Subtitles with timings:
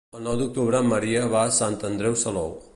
[0.19, 2.53] El nou d'octubre en Maria va a Sant Andreu Salou.